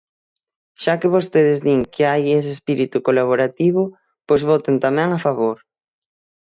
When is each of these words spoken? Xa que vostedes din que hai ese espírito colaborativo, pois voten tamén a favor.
Xa 0.81 0.93
que 0.99 1.13
vostedes 1.15 1.59
din 1.65 1.81
que 1.93 2.03
hai 2.11 2.23
ese 2.39 2.51
espírito 2.57 2.97
colaborativo, 3.07 3.83
pois 4.27 4.41
voten 4.51 4.75
tamén 4.85 5.09
a 5.13 5.19
favor. 5.25 5.57